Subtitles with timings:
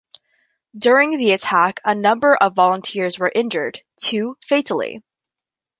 [0.75, 5.03] During the attack a number of volunteers were injured, two fatally.